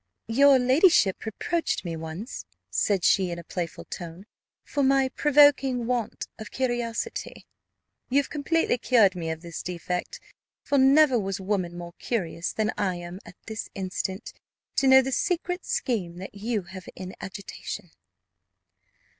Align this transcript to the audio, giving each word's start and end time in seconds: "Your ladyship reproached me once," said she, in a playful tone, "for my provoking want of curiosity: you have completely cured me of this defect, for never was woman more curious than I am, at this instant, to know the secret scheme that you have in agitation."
"Your 0.25 0.57
ladyship 0.57 1.25
reproached 1.25 1.85
me 1.85 1.95
once," 1.95 2.47
said 2.71 3.03
she, 3.03 3.29
in 3.29 3.37
a 3.37 3.43
playful 3.43 3.85
tone, 3.85 4.25
"for 4.63 4.81
my 4.81 5.09
provoking 5.09 5.85
want 5.85 6.25
of 6.39 6.49
curiosity: 6.49 7.45
you 8.09 8.17
have 8.17 8.31
completely 8.31 8.79
cured 8.79 9.13
me 9.15 9.29
of 9.29 9.41
this 9.43 9.61
defect, 9.61 10.19
for 10.63 10.79
never 10.79 11.19
was 11.19 11.39
woman 11.39 11.77
more 11.77 11.93
curious 11.99 12.51
than 12.51 12.71
I 12.79 12.95
am, 12.95 13.19
at 13.27 13.35
this 13.45 13.69
instant, 13.75 14.33
to 14.77 14.87
know 14.87 15.03
the 15.03 15.11
secret 15.11 15.65
scheme 15.67 16.17
that 16.17 16.33
you 16.33 16.63
have 16.63 16.89
in 16.95 17.13
agitation." 17.21 17.91